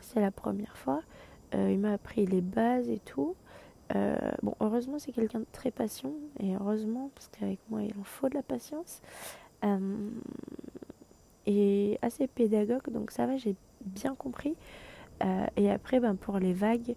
C'est 0.00 0.20
la 0.20 0.30
première 0.30 0.76
fois. 0.76 1.02
il 1.52 1.78
m'a 1.78 1.92
appris 1.92 2.26
les 2.26 2.40
bases 2.40 2.88
et 2.88 2.98
tout. 2.98 3.36
bon, 4.42 4.54
heureusement, 4.60 4.98
c'est 4.98 5.12
quelqu'un 5.12 5.40
de 5.40 5.46
très 5.52 5.70
patient. 5.70 6.12
Et 6.40 6.54
heureusement, 6.54 7.10
parce 7.14 7.28
qu'avec 7.28 7.58
moi, 7.68 7.82
il 7.82 7.94
en 8.00 8.04
faut 8.04 8.28
de 8.28 8.34
la 8.34 8.42
patience 8.42 9.02
et 11.46 11.98
assez 12.02 12.26
pédagogue, 12.26 12.90
donc 12.90 13.10
ça 13.10 13.26
va, 13.26 13.36
j'ai 13.36 13.56
bien 13.84 14.14
compris. 14.14 14.54
Euh, 15.24 15.46
et 15.56 15.70
après, 15.70 16.00
ben, 16.00 16.16
pour 16.16 16.38
les 16.38 16.52
vagues, 16.52 16.94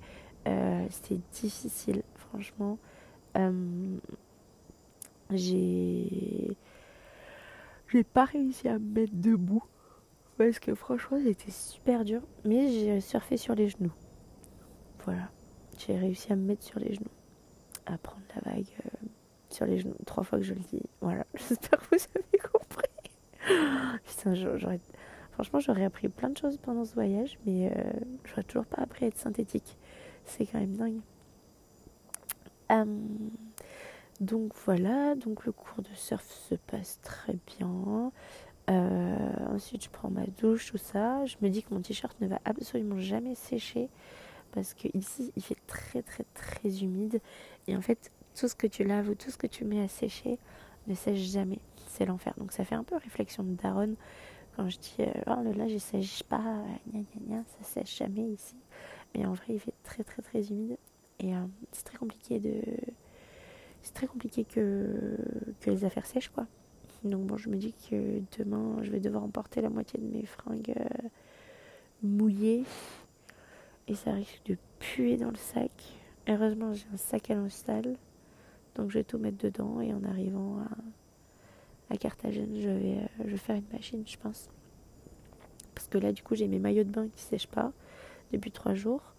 euh, 0.48 0.86
c'était 0.90 1.20
difficile, 1.32 2.04
franchement. 2.16 2.78
Euh, 3.38 3.98
j'ai 5.32 6.56
j'ai 7.88 8.04
pas 8.04 8.26
réussi 8.26 8.68
à 8.68 8.80
me 8.80 8.94
mettre 8.94 9.14
debout. 9.14 9.64
Parce 10.38 10.60
que 10.60 10.76
franchement 10.76 11.18
c'était 11.24 11.52
super 11.52 12.04
dur. 12.04 12.22
Mais 12.44 12.70
j'ai 12.70 13.00
surfé 13.02 13.38
sur 13.38 13.56
les 13.56 13.70
genoux. 13.70 13.94
Voilà. 15.06 15.30
J'ai 15.78 15.98
réussi 15.98 16.32
à 16.34 16.36
me 16.36 16.46
mettre 16.46 16.64
sur 16.64 16.80
les 16.80 16.94
genoux. 16.94 17.12
À 17.86 17.98
prendre 17.98 18.24
la 18.36 18.52
vague 18.52 18.66
sur 19.50 19.66
les 19.66 19.80
genoux. 19.80 19.96
Trois 20.06 20.24
fois 20.24 20.40
que 20.40 20.44
je 20.44 20.54
le 20.54 20.60
dis. 20.60 20.82
Voilà. 21.02 21.26
J'espère 21.36 21.80
que 21.80 21.96
vous 21.96 22.04
avez 22.16 22.40
compris. 22.40 22.90
J'aurais... 24.60 24.80
Franchement, 25.32 25.60
j'aurais 25.60 25.84
appris 25.84 26.08
plein 26.08 26.30
de 26.30 26.38
choses 26.38 26.58
pendant 26.58 26.86
ce 26.86 26.94
voyage, 26.94 27.38
mais 27.46 27.70
euh, 27.70 27.92
j'aurais 28.24 28.44
toujours 28.44 28.66
pas 28.66 28.82
appris 28.82 29.04
à 29.04 29.10
être 29.10 29.18
synthétique. 29.18 29.78
C'est 30.24 30.46
quand 30.46 30.60
même 30.60 30.78
dingue. 30.78 31.02
Hum, 32.70 33.30
donc 34.22 34.54
voilà, 34.66 35.16
donc 35.16 35.46
le 35.46 35.52
cours 35.52 35.82
de 35.82 35.94
surf 35.96 36.26
se 36.50 36.56
passe 36.56 37.00
très 37.02 37.38
bien. 37.58 38.12
Euh, 38.70 39.54
ensuite, 39.54 39.84
je 39.84 39.90
prends 39.90 40.10
ma 40.10 40.26
douche, 40.40 40.72
tout 40.72 40.78
ça. 40.78 41.26
Je 41.26 41.36
me 41.42 41.50
dis 41.50 41.64
que 41.64 41.74
mon 41.74 41.82
t-shirt 41.82 42.20
ne 42.22 42.28
va 42.28 42.40
absolument 42.46 43.00
jamais 43.00 43.36
sécher 43.36 43.90
parce 44.52 44.74
que 44.74 44.88
ici, 44.94 45.32
il 45.36 45.44
fait 45.44 45.58
très 45.68 46.02
très 46.02 46.26
très 46.34 46.84
humide. 46.84 47.20
Et 47.68 47.76
en 47.76 47.82
fait, 47.82 48.12
tout 48.36 48.48
ce 48.48 48.56
que 48.56 48.68
tu 48.68 48.84
laves 48.84 49.10
ou 49.10 49.16
tout 49.16 49.30
ce 49.32 49.38
que 49.38 49.48
tu 49.48 49.66
mets 49.66 49.82
à 49.82 49.88
sécher 49.88 50.40
ne 50.88 50.96
sèche 50.96 51.20
jamais 51.20 51.60
c'est 51.96 52.06
l'enfer. 52.06 52.34
Donc 52.38 52.52
ça 52.52 52.64
fait 52.66 52.76
un 52.76 52.84
peu 52.84 52.96
réflexion 52.98 53.44
de 53.44 53.56
daronne 53.56 53.96
quand 54.56 54.70
je 54.70 54.78
dis 54.78 54.96
euh, 55.00 55.12
oh 55.28 55.44
là 55.44 55.54
là, 55.54 55.68
je 55.68 55.78
sèche 55.78 56.24
pas, 56.24 56.64
gna 56.94 57.02
gna, 57.28 57.44
ça 57.46 57.64
sèche 57.64 57.98
jamais 57.98 58.24
ici. 58.24 58.56
Mais 59.14 59.26
en 59.26 59.34
vrai, 59.34 59.46
il 59.50 59.60
fait 59.60 59.74
très 59.84 60.04
très 60.04 60.22
très 60.22 60.48
humide 60.50 60.78
et 61.20 61.36
euh, 61.36 61.46
c'est 61.72 61.86
très 61.86 61.98
compliqué 61.98 62.40
de. 62.40 62.62
C'est 63.86 63.94
très 63.94 64.08
compliqué 64.08 64.46
que, 64.46 65.16
les 65.68 65.86
affaires 65.86 66.08
sèchent 66.08 66.30
quoi. 66.30 66.48
Donc 67.04 67.28
bon, 67.28 67.38
je 67.38 67.50
me 67.50 67.56
dis 67.56 67.74
que 67.88 68.20
demain, 68.40 68.78
je 68.82 68.90
vais 68.90 69.00
devoir 69.00 69.24
emporter 69.24 69.62
la 69.62 69.70
moitié 69.70 70.00
de 70.00 70.06
mes 70.06 70.26
fringues 70.26 70.74
euh, 70.76 71.08
mouillées 72.02 72.64
et 73.88 73.94
ça 73.94 74.14
risque 74.14 74.42
de 74.48 74.58
puer 74.80 75.18
dans 75.18 75.30
le 75.30 75.36
sac. 75.36 75.72
Heureusement, 76.28 76.74
j'ai 76.74 76.88
un 76.92 76.98
sac 76.98 77.30
à 77.30 77.36
l'install, 77.36 77.96
donc 78.74 78.90
je 78.90 78.98
vais 78.98 79.04
tout 79.04 79.20
mettre 79.20 79.38
dedans 79.38 79.80
et 79.80 79.94
en 79.94 80.04
arrivant 80.04 80.64
à 81.92 81.98
Carthagène, 81.98 82.60
je 82.60 82.70
vais, 82.70 82.98
euh, 82.98 83.24
je 83.26 83.30
vais 83.30 83.38
faire 83.38 83.56
une 83.56 83.70
machine, 83.72 84.04
je 84.06 84.18
pense. 84.18 84.50
Parce 85.76 85.88
que 85.88 86.00
là, 86.00 86.12
du 86.12 86.24
coup, 86.24 86.34
j'ai 86.34 86.48
mes 86.48 86.58
maillots 86.58 86.86
de 86.86 86.90
bain 86.90 87.08
qui 87.16 87.22
sèchent 87.22 87.48
pas 87.48 87.72
depuis 88.32 88.50
trois 88.50 88.74
jours. 88.74 89.14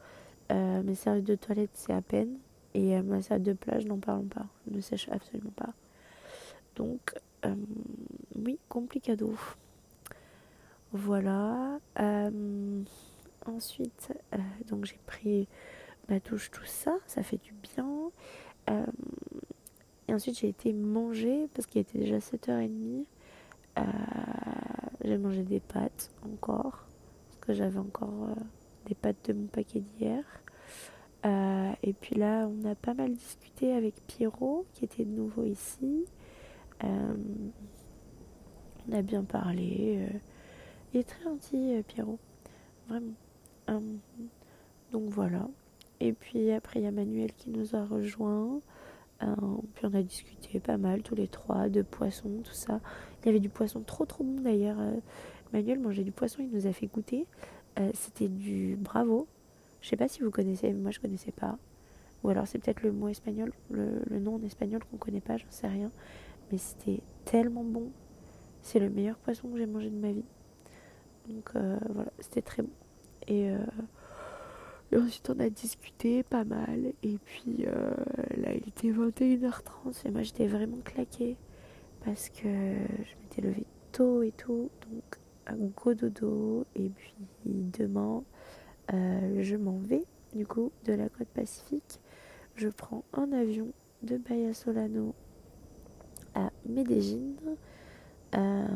Euh, 0.51 0.83
mes 0.83 0.97
serviettes 0.97 1.25
de 1.25 1.37
toilette, 1.37 1.71
c'est 1.75 1.93
à 1.93 2.03
peine. 2.03 2.37
Et 2.77 2.97
euh, 2.97 3.03
ma 3.03 3.23
serviette 3.23 3.47
de 3.47 3.53
plage, 3.55 3.87
n'en 3.87 3.99
parlons 3.99 4.27
pas. 4.29 4.47
Ne 4.71 4.81
sèche 4.81 5.09
absolument 5.09 5.53
pas. 5.57 5.73
Donc, 6.77 7.15
oui, 8.35 8.59
complicado. 8.69 9.35
Voilà. 10.93 11.79
ensuite, 13.47 14.13
donc 14.67 14.85
j'ai 14.85 14.99
pris 15.07 15.49
ma 16.09 16.19
douche, 16.19 16.51
tout 16.51 16.65
ça. 16.65 16.97
Ça 17.07 17.23
fait 17.23 17.39
du 17.39 17.55
bien. 17.55 18.11
Et 20.09 20.15
ensuite, 20.15 20.39
j'ai 20.39 20.49
été 20.49 20.73
manger 20.73 21.49
parce 21.55 21.67
qu'il 21.67 21.81
était 21.81 21.99
déjà 21.99 22.19
7h30. 22.19 23.05
Euh, 23.79 23.83
j'ai 25.05 25.19
mangé 25.19 25.43
des 25.43 25.61
pâtes 25.61 26.11
encore. 26.25 26.87
Parce 27.27 27.37
que 27.41 27.55
j'avais 27.55 27.79
encore 27.79 28.29
euh, 28.31 28.41
des 28.87 28.95
pâtes 28.95 29.29
de 29.29 29.33
mon 29.33 29.47
paquet 29.47 29.81
d'hier. 29.81 30.23
Euh, 31.25 31.73
et 31.83 31.93
puis 31.93 32.15
là, 32.15 32.49
on 32.49 32.69
a 32.69 32.75
pas 32.75 32.95
mal 32.95 33.15
discuté 33.15 33.73
avec 33.73 33.95
Pierrot, 34.07 34.67
qui 34.73 34.85
était 34.85 35.05
de 35.05 35.11
nouveau 35.11 35.45
ici. 35.45 36.05
on 36.83 36.93
a 38.93 39.03
bien 39.03 39.25
parlé. 39.25 40.09
il 40.93 41.01
est 41.01 41.09
très 41.09 41.25
gentil, 41.25 41.83
Pierrot. 41.89 42.19
Vraiment. 42.89 43.15
donc 44.93 45.09
voilà. 45.09 45.49
Et 46.01 46.13
puis 46.13 46.53
après, 46.53 46.81
il 46.81 46.85
y 46.85 46.87
a 46.87 46.93
Manuel 46.93 47.33
qui 47.33 47.51
nous 47.51 47.75
a 47.75 47.85
rejoints. 47.85 48.61
Euh, 49.23 49.35
puis 49.75 49.87
on 49.87 49.95
a 49.95 50.03
discuté 50.03 50.61
pas 50.61 50.77
mal 50.77 51.03
tous 51.03 51.15
les 51.15 51.29
trois 51.29 51.69
de 51.69 51.83
poisson, 51.83 52.29
tout 52.45 52.53
ça. 52.53 52.81
Il 53.23 53.27
y 53.27 53.29
avait 53.31 53.41
du 53.41 53.49
poisson 53.49 53.81
trop 53.81 54.05
trop 54.05 54.25
bon 54.25 54.43
d'ailleurs. 54.43 54.79
Euh, 54.79 54.97
Manuel 55.53 55.81
mangeait 55.81 56.05
du 56.05 56.13
poisson, 56.13 56.43
il 56.43 56.51
nous 56.51 56.67
a 56.67 56.73
fait 56.73 56.87
goûter. 56.87 57.27
Euh, 57.79 57.91
c'était 57.95 58.29
du 58.29 58.77
bravo. 58.77 59.27
Je 59.87 59.91
sais 59.91 59.97
pas 59.97 60.09
si 60.09 60.21
vous 60.21 60.33
connaissez, 60.33 60.73
moi 60.73 60.91
je 60.91 60.99
connaissais 60.99 61.31
pas. 61.31 61.59
Ou 62.25 62.31
alors 62.31 62.49
c'est 62.49 62.59
peut-être 62.59 62.83
le 62.83 62.91
mot 62.91 63.07
espagnol, 63.07 63.53
le, 63.71 64.19
nom 64.19 64.35
en 64.35 64.43
espagnol 64.43 64.83
qu'on 64.91 64.97
connaît 64.97 65.21
pas, 65.21 65.37
j'en 65.37 65.51
sais 65.51 65.69
rien. 65.69 65.93
Mais 66.51 66.59
c'était 66.59 67.01
tellement 67.25 67.63
bon. 67.63 67.93
C'est 68.63 68.81
le 68.81 68.91
meilleur 68.91 69.17
poisson 69.17 69.49
que 69.49 69.59
j'ai 69.59 69.67
mangé 69.67 69.91
de 69.91 69.97
ma 69.97 70.11
vie. 70.11 70.25
Donc 71.29 71.51
voilà, 71.55 72.11
c'était 72.19 72.43
très 72.43 72.63
bon. 72.63 72.71
Et 73.29 73.53
et 74.93 74.97
ensuite, 74.97 75.31
on 75.31 75.39
a 75.41 75.49
discuté 75.49 76.25
pas 76.25 76.45
mal. 76.45 76.93
Et 77.05 77.19
puis 77.25 77.65
euh, 77.67 77.91
là, 78.37 78.55
il 78.55 78.69
était 78.69 78.91
21h30 78.91 80.07
et 80.07 80.11
moi, 80.11 80.23
j'étais 80.23 80.47
vraiment 80.49 80.79
claquée 80.85 81.37
parce 82.05 82.29
que 82.29 82.43
je 82.43 83.23
m'étais 83.23 83.43
levée 83.43 83.67
tôt 83.93 84.23
et 84.23 84.33
tout. 84.33 84.71
Donc, 84.91 85.19
un 85.47 85.57
gros 85.77 85.95
dodo. 85.95 86.67
Et 86.75 86.91
puis, 86.91 87.15
demain, 87.45 88.23
euh, 88.93 89.43
je 89.43 89.57
m'en 89.57 89.79
vais 89.79 90.05
du 90.35 90.47
coup 90.47 90.73
de 90.85 90.93
la 90.93 91.09
côte 91.09 91.29
pacifique. 91.29 92.01
Je 92.55 92.69
prends 92.69 93.05
un 93.13 93.33
avion 93.33 93.69
de 94.03 94.17
Bahia 94.17 94.55
Solano 94.55 95.15
à 96.35 96.51
Medellin. 96.67 97.35
Euh, 98.35 98.67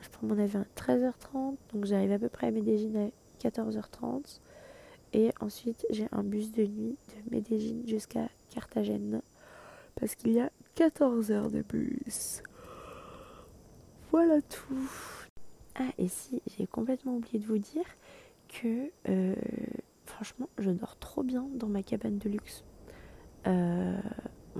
je 0.00 0.08
prends 0.08 0.26
mon 0.26 0.38
avion 0.38 0.60
à 0.60 0.80
13h30, 0.80 1.56
donc 1.72 1.84
j'arrive 1.84 2.12
à 2.12 2.18
peu 2.18 2.28
près 2.28 2.48
à 2.48 2.50
Medellin 2.50 3.08
à 3.08 3.48
14h30. 3.48 4.40
Et 5.12 5.30
ensuite, 5.40 5.86
j'ai 5.90 6.08
un 6.12 6.22
bus 6.22 6.52
de 6.52 6.66
nuit 6.66 6.96
de 7.08 7.30
Medellin 7.30 7.82
jusqu'à 7.86 8.28
Carthagène. 8.50 9.22
Parce 9.94 10.14
qu'il 10.14 10.32
y 10.32 10.40
a 10.40 10.50
14 10.74 11.30
heures 11.30 11.50
de 11.50 11.62
bus. 11.62 12.42
Voilà 14.10 14.42
tout. 14.42 14.90
Ah, 15.74 15.90
et 15.98 16.08
si, 16.08 16.42
j'ai 16.46 16.66
complètement 16.66 17.16
oublié 17.16 17.38
de 17.38 17.46
vous 17.46 17.58
dire 17.58 17.84
euh, 19.08 19.34
franchement, 20.04 20.48
je 20.58 20.70
dors 20.70 20.96
trop 20.98 21.22
bien 21.22 21.46
dans 21.54 21.68
ma 21.68 21.82
cabane 21.82 22.18
de 22.18 22.28
luxe. 22.28 22.64
Euh, 23.46 23.98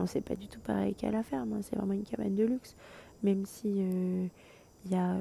c'est 0.07 0.21
pas 0.21 0.37
du 0.37 0.49
tout 0.49 0.61
pareil 0.61 0.95
qu'à 0.95 1.11
la 1.11 1.23
ferme, 1.23 1.55
hein, 1.55 1.61
c'est 1.63 1.77
vraiment 1.77 1.95
une 1.95 2.05
cabane 2.05 2.35
de 2.35 2.45
luxe. 2.45 2.77
Même 3.23 3.47
si 3.47 3.69
il 3.69 3.91
euh, 3.95 4.29
y 4.91 4.95
a 4.95 5.17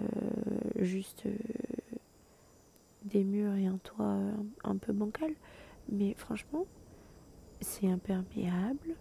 juste 0.77 1.23
des 3.05 3.23
murs 3.23 3.55
et 3.55 3.67
un 3.67 3.77
toit 3.77 4.17
un, 4.63 4.77
peu 4.77 4.93
bancal. 4.93 5.31
Mais 5.89 6.13
franchement, 6.15 6.65
c'est 7.61 7.87
imperméable. 7.87 8.95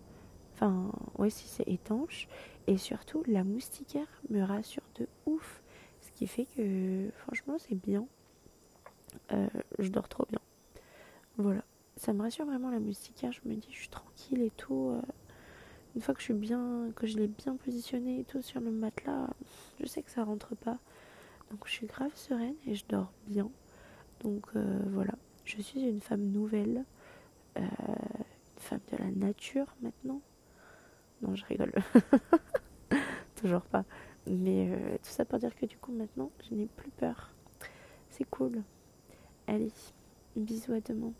Enfin, 0.54 0.92
ouais, 1.18 1.30
si 1.30 1.48
c'est 1.48 1.68
étanche. 1.68 2.28
Et 2.66 2.76
surtout, 2.76 3.22
la 3.26 3.44
moustiquaire 3.44 4.06
me 4.30 4.42
rassure 4.42 4.84
de 4.94 5.08
ouf. 5.26 5.62
Ce 6.00 6.12
qui 6.12 6.26
fait 6.26 6.46
que, 6.56 7.10
franchement, 7.16 7.56
c'est 7.58 7.74
bien. 7.74 8.06
Euh, 9.32 9.48
je 9.78 9.88
dors 9.90 10.08
trop 10.08 10.26
bien. 10.30 10.40
Voilà. 11.38 11.62
ça 11.96 12.12
me 12.12 12.22
rassure 12.22 12.46
vraiment 12.46 12.70
la 12.70 12.80
moustiquaire. 12.80 13.32
Je 13.32 13.40
me 13.48 13.54
dis, 13.54 13.68
je 13.70 13.76
suis 13.78 13.88
tranquille 13.88 14.42
et 14.42 14.50
tout. 14.50 14.90
euh, 14.94 15.02
une 15.96 16.02
fois 16.02 16.14
que 16.14 16.20
je 16.20 16.24
suis 16.26 16.34
bien, 16.34 16.90
que 16.96 17.06
je 17.06 17.16
l'ai 17.18 17.28
bien 17.28 17.56
positionné 17.56 18.20
et 18.20 18.24
tout 18.24 18.42
sur 18.42 18.60
le 18.60 18.70
matelas, 18.70 19.30
je 19.80 19.86
sais 19.86 20.02
que 20.02 20.10
ça 20.10 20.24
rentre 20.24 20.54
pas. 20.56 20.78
Donc 21.50 21.66
je 21.66 21.72
suis 21.72 21.86
grave 21.86 22.10
sereine 22.16 22.54
et 22.66 22.74
je 22.74 22.84
dors 22.88 23.12
bien. 23.28 23.50
Donc 24.20 24.44
euh, 24.56 24.80
voilà, 24.88 25.14
je 25.44 25.60
suis 25.62 25.82
une 25.82 26.00
femme 26.00 26.22
nouvelle, 26.32 26.84
une 27.56 27.64
femme 28.58 28.80
de 28.92 28.96
la 28.98 29.10
nature 29.10 29.66
maintenant. 29.82 30.20
Non, 31.22 31.34
je 31.36 31.44
rigole. 31.46 31.72
Toujours 33.36 33.62
pas. 33.62 33.84
Mais 34.26 34.98
tout 35.02 35.10
ça 35.10 35.24
pour 35.24 35.38
dire 35.38 35.54
que 35.54 35.66
du 35.66 35.76
coup 35.78 35.92
maintenant, 35.92 36.30
je 36.48 36.54
n'ai 36.54 36.66
plus 36.66 36.90
peur. 36.90 37.30
C'est 38.10 38.24
cool. 38.30 38.62
Allez, 39.46 39.72
bisous 40.36 40.72
à 40.72 40.80
demain. 40.80 41.12